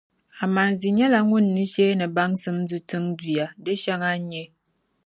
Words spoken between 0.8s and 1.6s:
nyɛla ŋun